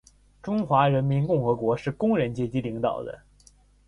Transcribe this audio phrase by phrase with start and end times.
[0.41, 3.21] 中华人民共和国是工人阶级领导的